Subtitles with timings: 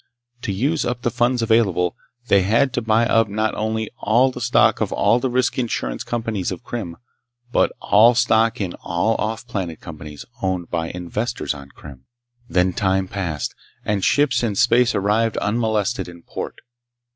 [0.41, 1.95] To use up the funds available,
[2.27, 6.03] they had to buy up not only all the stock of all the risk insurance
[6.03, 6.97] companies of Krim,
[7.51, 12.05] but all stock in all off planet companies owned by investors on Krim.
[12.49, 13.53] Then time passed,
[13.85, 16.61] and ships in space arrived unmolested in port.